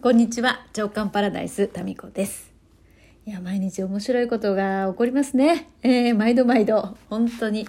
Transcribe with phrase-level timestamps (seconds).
[0.00, 2.52] こんにちは、長官パラダイス、タミコです。
[3.26, 5.72] いや、毎日面白いことが起こりますね。
[5.82, 7.66] えー、毎度毎度、本当に。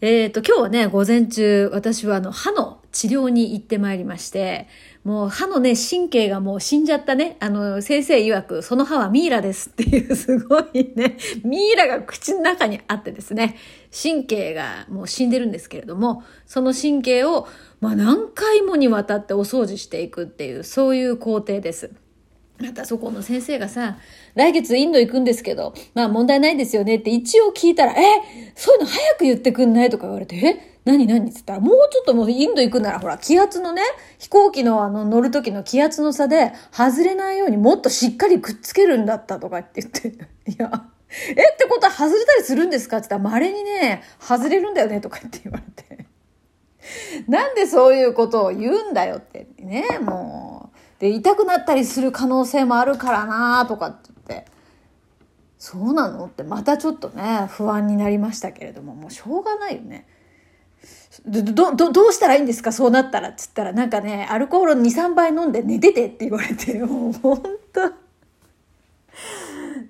[0.00, 4.68] えっ、と、今日はね、午前中、私はあの、歯の治療に行ってまいりまして、
[5.02, 7.36] もう歯のね、神経がもう死んじゃったね。
[7.40, 13.56] あの、先生曰く、その歯はミイラですっていう、 すごいね、ミイラが口の中にあってですね、
[13.90, 17.48] 神経がもう死んでるんですけれども、その神経を、
[17.80, 21.90] まあ何回もにわたってお掃除していくっていう、そういう工程です。
[22.60, 23.98] またそこの先生がさ、
[24.36, 33.82] 来月インド行くんですけど、まあ問題ないですよねって一応聞いたら、え、そういうの早く言ってくんないとか言われて、え、何何って言ったら、もうちょっともうインド行くならほら、気圧のね、
[34.18, 40.08] 飛行機のあの乗る時の気圧の差で外れないようにもっとしっかりくっつけるんだったとかって言って、
[40.50, 40.84] いや、
[41.28, 42.98] えってことは外れたりするんですか？
[42.98, 46.04] って言ったら、稀にね、外れるんだよねとかって言われて。
[47.28, 51.00] なんでそういうことを言うんだよってね、もう。
[51.00, 54.50] で、痛くなったりする可能性もあるからなとかって言って。
[55.58, 56.26] そうなの？
[56.26, 60.06] ってまたちょっとね、不安になりましたけれども、もうしょうがないよね。
[61.26, 62.70] ど、ど、どどうしたらいいんですか？
[62.72, 67.50] そうなったらつったら、なんかね、アルコール2、3杯飲んで寝ててって言われて、 もうほんと。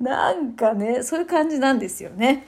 [0.01, 2.47] なんかね、そういう感じなんですよね。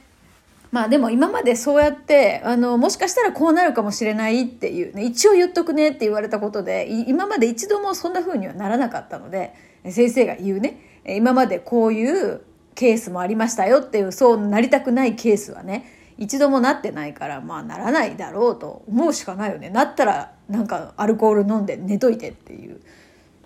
[0.72, 9.54] まあでも今までそうやって、あの、もしかしたらこうなるかもしれないっていうね、一応言っとくねって言われたことで、今まで一度もそんな風にはならなかったので、
[9.88, 10.76] 先生が言うね、
[11.06, 12.42] 今までこういう
[12.74, 15.84] ケースもありましたよっていう、そうなりたくないケースはね、
[16.18, 19.70] 一度もなってないから、まあならないだろうと思うしかないよね。
[19.70, 22.80] なったら、なんかアルコール飲んで寝といてっていう。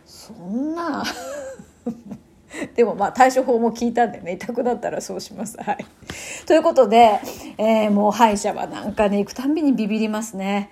[0.06, 1.04] そんな、
[2.74, 5.56] でもまあ対処法も聞いたんでね、痛くなったらそうします。
[5.60, 5.86] はい。
[6.46, 7.20] ということで、
[7.58, 10.70] えーもう歯医者はなんかね、行くたんびにビビりますね。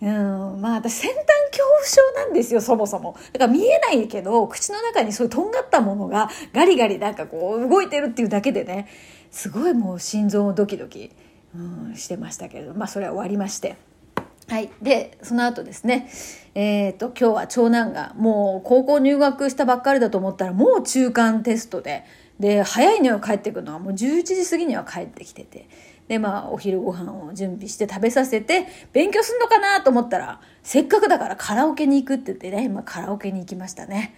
[0.00, 1.16] うん、まあ私先端
[1.50, 3.16] 恐怖症なんですよ、そもそも。
[3.32, 8.86] だから見えないけど、口の中にそういうとんがったものがガリガリなんかこう動いてるっていうだけでね、
[9.30, 11.10] すごいもう心臓ドキドキ、
[11.56, 13.76] うん、してましたけれど、まあそれは終わりまして。
[14.48, 14.70] はい。
[14.80, 16.08] で、その後ですね、
[16.54, 22.04] えっ、と、今日は長男がもう高校入学したばっかりだと思ったらもう中間テストで、
[22.40, 25.68] で、早いのよ帰ってくるのはもう11時過ぎには帰ってきてて、
[26.08, 34.14] で、まあ、お昼ご飯を準備して食べさせて、勉強すんのかなと思ったら、せっかくだからカラオケに行くって言ってね、今カラオケに行きましたね。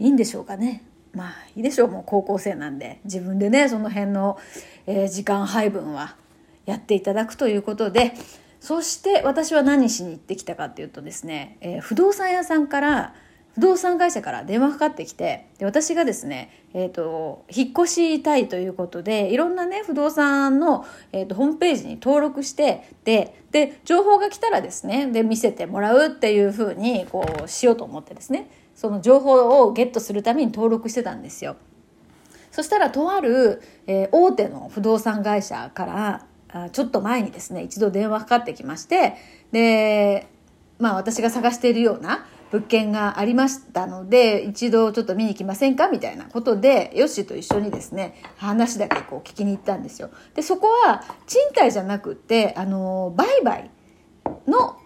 [0.00, 0.82] いいんでしょうかね。
[1.12, 1.88] まあ、いいでしょう。
[1.88, 3.00] もう高校生なんで。
[3.04, 4.38] 自分でね、その辺の、
[4.86, 6.16] えー時間配分は
[6.68, 8.12] やっていただくということで、
[8.60, 13.14] そして私は何しに行ってきたかっていうとですね、えー不動産屋さんから、
[13.54, 31.56] 不動産会社から電話かかってきて、で私がですね、えっ、と、引っ越したいということで、いろんなね、不動産の、えー、とホームページに登録して、で、で、情報が来たらですね、で、見せてもらうっていうふうに、こう、しようと思ってですね、その情報をゲットするために登録してたんですよ。
[32.52, 39.14] そしたらとある、えー大手の不動産会社からあちょっと前にですね一度電話かかってきまして
[39.52, 40.26] で
[40.78, 45.88] まあ私が探しているような物件がありましたので一度ちょっと見に来ませんか？
[45.88, 50.08] みたいなことでヨッシーと一緒にですね話だけこう聞きに行ったんですよ。
[50.34, 53.70] でそこは賃貸じゃなくってあの売買
[54.46, 54.78] の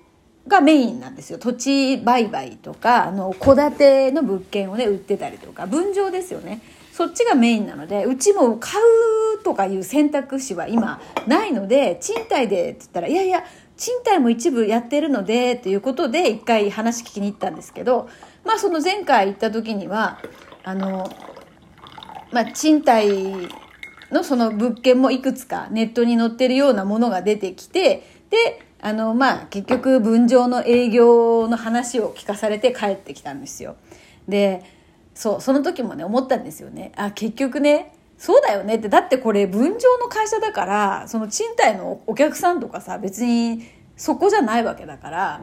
[0.49, 1.39] がメインなんですよ。
[1.39, 6.61] 土地売買とかあの戸建ての物件をね売ってたりとか分譲ですよね。
[6.93, 13.45] そっちがメインなのでうちも買うとかいう選択肢は今ないので賃貸でって言ったらいやいや
[13.77, 18.09] 賃貸も一部やってるのでということで一回話聞きに行ったんですけど
[18.45, 20.21] まあその前回行った時には
[20.63, 21.11] あの
[22.31, 23.49] まあ賃貸
[24.13, 33.77] のその物件もいくつかネットに載ってるようなものが出てきて、で、あの、まあ、結局分譲の営業の話を聞かされて帰ってきたんですよ。
[34.29, 34.63] で、
[35.15, 36.93] そう、その時もね、思ったんですよね。
[36.97, 43.65] あ、結局ね、そうだよねって、だってこれ分譲の会社だから、その賃貸のお客さんとかさ、別に
[43.97, 45.41] そこじゃないわけだから、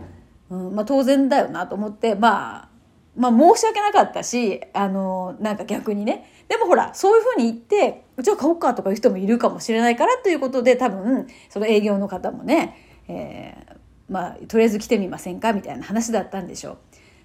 [0.49, 2.69] うん、まあ当然だよなと思って、まあ、
[3.15, 6.31] まあ申し訳なかったし、あの、なんか逆にね。
[6.47, 13.79] でもほら、そういうふうに言って、じゃあ買おうかとかいう人もいるかもしれないからということで、多分、その営業の方もね、えー
[14.09, 16.77] まあ、とりあえず来てみませんかみたいな話だったんでしょう。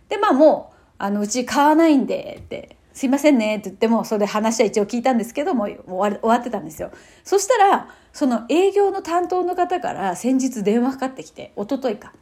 [0.08, 6.92] で、まあもう、あの、うち買わないんで、って、すいませんねって言っても、それで話は一応聞いたんですけども、終わ終わってたんですよ。
[7.24, 12.12] そしたら、その営業の担当の方から先日電話かかってきて、一昨日か。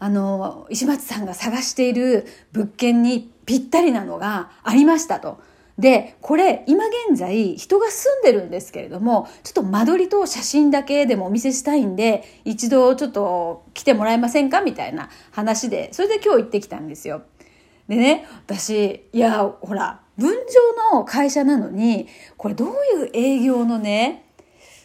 [0.00, 5.40] あの、石松さんが探している物件にぴったりなのがありましたと。
[5.78, 17.22] で、これ、今現在、人が住んでるんですけれども、ちょっと間取りと写真だけでもお見せしたいんで、一度ちょっと来てもらえませんかみたいな話で、それで今日行ってきたんですよ。
[17.92, 22.08] でね、私、いや、ほら、分譲の会社なのに、
[22.38, 22.72] これどうい
[23.04, 24.30] う営業のね、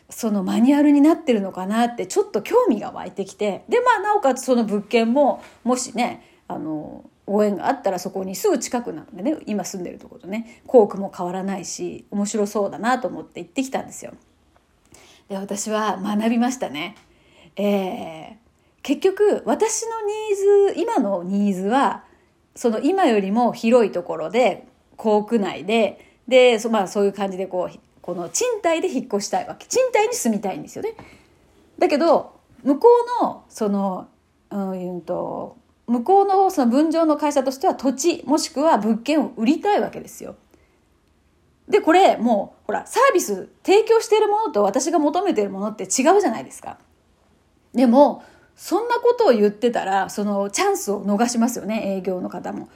[0.09, 14.11] そのマニュアルになってるのかなってちょっと興味が湧いてきて、で、まあ、なおかつその物件も、もしね、あの、応援があったらそこにすぐ近くなのでね、今住んでるとことね、校区も変わらないし、面白そうだなと思って行ってきたんですよ。
[15.29, 16.97] で、私は学びましたね。
[17.55, 18.35] えー、
[18.81, 22.03] 結局、私のニーズ、今のニーズは、
[22.57, 24.67] その今よりも広いところで、
[24.97, 29.67] 校区内で、で、そまあそういう感じでこう、この賃貸で引っ越したいわけ。
[29.67, 30.95] 賃貸に住みたいんですよね。
[31.77, 32.33] だけど、
[32.63, 32.87] 向こ
[33.21, 34.07] うの、その、
[34.49, 35.55] うんと、
[35.85, 40.35] 向こうのその分譲の会社としては土地もしくは物件を売りたいわけですよ。
[41.69, 45.89] で、これもう、ほら、サービス提供しているものと私が求めているものって違う
[46.21, 46.77] じゃないですか。
[47.73, 48.23] でも、
[48.57, 52.67] そんなことを言ってたら、そのチャンスを逃しますよね、営業の方も。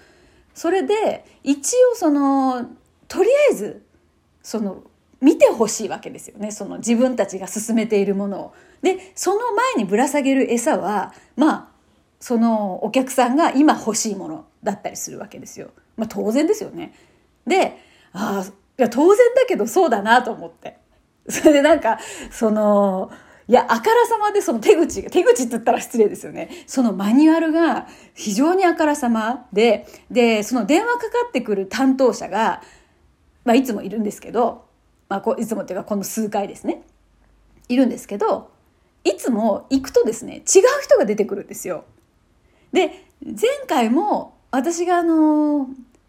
[0.53, 2.67] それで、一応その、
[3.07, 3.83] とりあえず、
[4.43, 4.83] その、
[5.19, 6.51] 見てほしいわけですよね。
[6.51, 8.53] その自分たちが進めているものを。
[8.81, 11.67] で、その前にぶら下げる餌は、まあ、
[12.19, 15.71] そのお客さんが今欲しいものだったりするわけですよ。
[15.97, 16.93] まあ当然ですよね。
[17.45, 17.77] で、
[18.13, 20.77] ああ、いや当然だけどそうだなと思って。
[21.29, 21.99] それでなんか、
[22.31, 23.11] その、
[23.51, 26.50] いや、あからさまでその手口が、手口って言ったら失礼ですよね。
[26.68, 32.62] そのマニュアルが非常にあからさまで、で、その電話かかってくる担当者が、
[33.44, 34.63] まあいつもいるんですけど、
[35.09, 36.83] まあこいつもっていうかこの数回ですね。
[37.68, 38.51] いるんですけど、
[39.03, 40.44] いつも行くとですね、違う
[40.81, 41.83] 人が出てくるんですよ。
[42.71, 43.36] で、前
[43.68, 45.68] 回も私があの、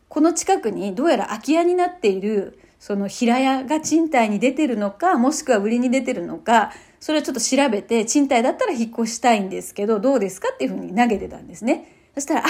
[0.09, 12.09] この近くにどうやら空き家になっているその平屋が賃貸に出てるのか、もしくは売りに出てるのか、それをちょっと調べて、賃貸だったら引っ越したいんですけど、どうですかっていうふうに投げてたんですね。
[12.15, 12.45] そしたら、あ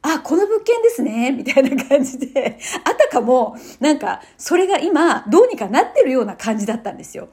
[0.00, 7.28] あ、あ、この物件ですね、みたいな感じで、あたかも、なんか、それが今、どうにかなってるような感じだったんですよ。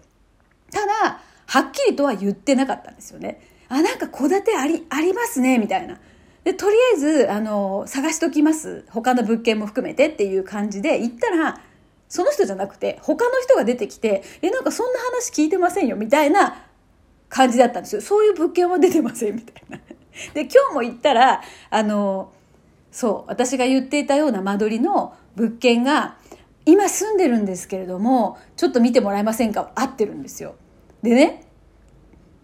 [0.74, 3.40] ただ、はっきりとは言ってなかったんですよね。
[3.70, 6.02] あ、なんか戸建てあり、ありますね、みたいな。
[6.44, 8.84] で、とりあえず、あの、探しときます。
[8.90, 11.62] 他の物件も含めてっていう感じで行ったら、
[12.08, 16.66] その人じゃなくて、他の人が出てきて、え、なんかそんな話聞いてませんよ、みたいな
[17.30, 18.02] 感じだったんですよ。
[18.02, 19.78] そういう物件は出てません、みたいな。
[20.34, 22.32] で、今日も行ったら、あの、
[22.92, 26.18] そう、私が言っていたような間取りの物件が、
[26.66, 30.56] 今住んでるんですけれども、ちょっと見てもらえませんか合ってるんですよ。
[31.04, 31.46] でね、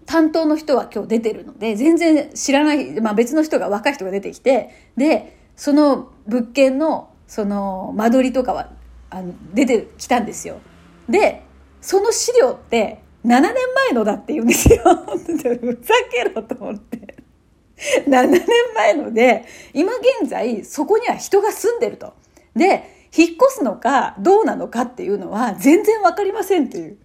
[0.05, 8.71] 担当の人は今日出てるので、全然知らない、まあ別の人が、若い人が出てきて、で、その物件の、その間取りとかは、
[9.11, 10.59] あの、出てきたんですよ。
[11.07, 11.43] で、
[11.81, 13.53] その資料って7年
[13.89, 14.77] 前のだって言うんですよ。
[14.83, 17.17] ふざけろと思って。
[18.07, 18.41] 7年
[18.75, 19.91] 前ので、今
[20.21, 22.13] 現在そこには人が住んでると。
[22.55, 26.97] で、引っ越すのかどうなのかっていうのは全然わかりませんっていう。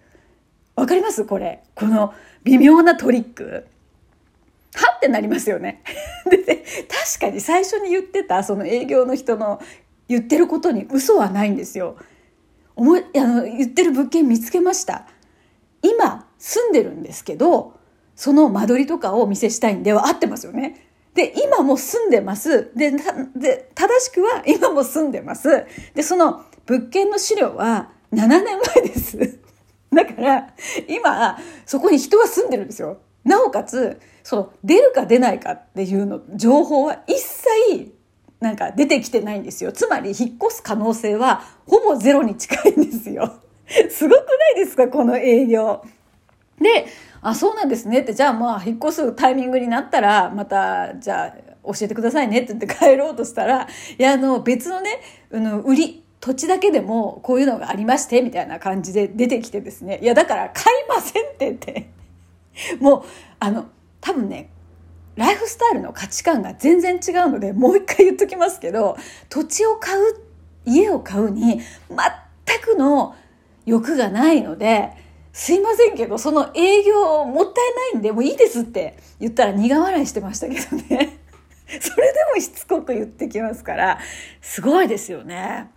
[0.77, 1.25] わかります？
[1.25, 1.65] これ。
[1.75, 2.15] この
[2.45, 3.67] 微妙なトリック。
[4.75, 5.83] はってなりますよね。
[6.31, 9.61] で、確かに最初に言ってたその営業の人の
[10.09, 11.97] 言ってることに嘘はないんですよ。
[12.75, 15.07] 思い、あの、言ってる物件見つけました。
[15.83, 17.79] 今住んでるんですけど、
[18.15, 20.87] その間取りとかをお見せしたいんでは合ってますよね。
[21.15, 22.71] で、今も住んでます。
[22.77, 22.93] で、
[23.35, 25.67] で正しくは今も住んでます。
[25.95, 28.45] で、その物件の資料は7年
[28.75, 29.39] 前です。
[29.93, 30.55] だから、
[30.89, 32.99] 今、そこに人は住んでるんですよ。
[33.25, 37.95] なおかつ、その、出るか出ないかっていうの、情報は一切、
[38.41, 39.73] なんか出てきてないんですよ。
[39.73, 43.41] つまり、引っ越す可能性は、ほぼゼロに近いんですよ。
[43.91, 45.83] すごくないですかこの営業。
[46.61, 46.87] で、
[47.23, 53.67] あ、そうなんですねって、じゃあまあ、引っ越すタイミングになったら、また、じゃあ、教えてくださいねって言って帰ろうとしたら、
[53.99, 55.01] いや、あの、別のね、
[55.33, 59.99] あの、売り、土地だけでもこういうのがありまして、みたいな感じで出てきてですね。
[60.03, 61.91] いや、だから買いませんって言って。
[62.81, 63.03] もう、
[63.39, 63.67] あの、
[64.01, 64.51] 多分ね、
[65.17, 68.97] ライフスタイルの価値観が全然違うので、もう一回言っときますけど、
[69.29, 70.01] 土地を買う、
[70.65, 73.17] 家を買うに全くの
[73.65, 74.93] 欲がないので、
[75.33, 81.19] すいませんけど、その営業もったいないんで、もういいですって言ったら苦笑いしてましたけどね。
[81.81, 83.99] それでもしつこく言ってきますから、
[84.41, 85.71] すごいですよね。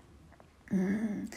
[0.71, 1.29] うん、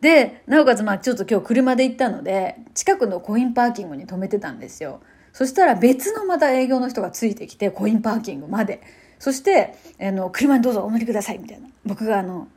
[0.00, 5.00] でなおかつまあちょっと今日車で行ったので近くのコインパーキングに止めてたんですよ
[5.34, 8.80] そしたら別のまた営業の人がついてきてコインパーキングまで。
[9.18, 11.68] そしてあの車にどうぞお乗りくださいみたいな。
[11.84, 12.48] 僕があの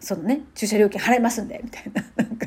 [0.00, 2.04] そのね駐車料金払いますんでみたいな。
[2.24, 2.46] なんか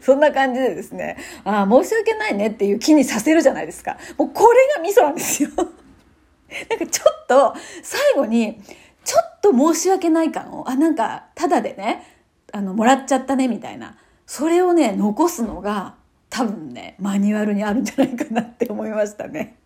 [0.00, 1.16] そんな感じでですね。
[1.44, 3.98] ああ申し訳ないねっていう気にさせるじゃないですか。
[4.18, 5.50] もうこれがミソなんですよ。
[5.56, 8.60] なんかちょっと最後に
[9.04, 12.04] ちょっと申し訳ない感を、あ、なんか、ただでね、
[12.52, 13.96] あの、もらっちゃったね、みたいな。
[14.26, 15.96] それをね、残すのが、
[16.30, 19.58] 多分ね、マニュアルにあるんじゃないかなって思いましたね。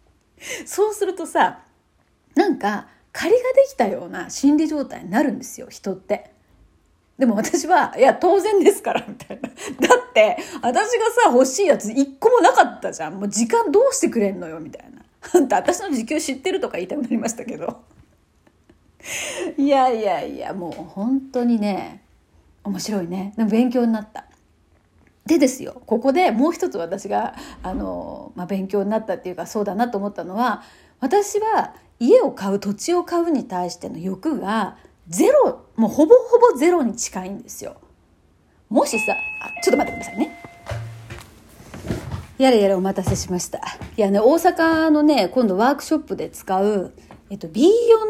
[0.66, 1.60] そうするとさ、
[2.34, 6.32] なんか、借りができたような心理状態になるんですよ、人って。
[7.18, 9.48] でも私は、いや、当然ですから、みたいな。
[9.48, 9.54] だ
[9.96, 13.14] って、私がさ、欲しいやつ一個もなかったじゃん。
[13.14, 15.04] もう時間どうしてくれんのよ、みたいな。
[15.32, 17.82] あんた、私の時給知ってるとか言いたくなりましたけど。
[19.56, 22.02] いやいやいや、もう本当にね、
[22.64, 23.32] 面白いね。
[23.36, 24.24] でも勉強になった。
[25.26, 30.62] でですよ、ここでもう一つ私が、あの、まあ、勉強になったっていうか、そうだなと思ったのは、
[31.00, 34.76] 私は家を買う、土地を買うに対しての欲が、
[35.08, 37.76] ゼロ、もうほぼほぼゼロに近いんですよ。
[38.68, 40.38] もしさ、あ、ちょっと待ってくださいね。
[42.36, 43.60] やれやれお待たせしました。
[43.96, 46.92] いやね、大阪のね、今度ワークショップで使う、
[47.30, 47.62] えっと、B4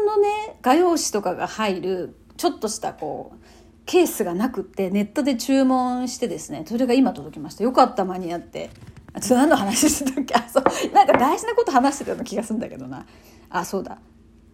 [0.05, 3.45] のね、画用紙とかが入る、ちょっとしたこう、
[3.85, 7.63] ケースがなくってネットで注文してですね、それが今届きました。
[7.63, 8.69] よかった、間に合って。
[9.15, 10.33] ちょっと何の話してたっけ？
[10.35, 10.63] あ、そう。
[10.93, 13.05] なんか大事なこと話してたような気がするんだけどな。
[13.49, 13.99] あ、そうだ。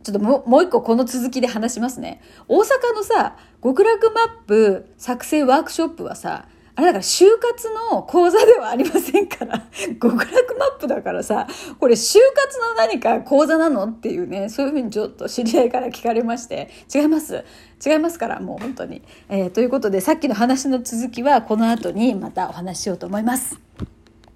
[0.04, 2.22] ちょっとももう一個この続きで話しますね。
[2.48, 2.64] 大阪
[2.96, 9.66] のさ、極楽マップ作成ワークショップはさ、あれだから就活の講座ではありませんから、
[10.02, 11.48] 極楽マップだからさ、
[11.80, 13.86] これ就活の何か講座なの？
[13.86, 17.44] っていうね、そういうふうにちょっと知り合いから聞かれまして、違います。
[17.86, 19.02] 違いますから、もう本当に。
[19.30, 23.60] えー、ということで、さっきの話の続きはこの後にまたお話ししようと思います。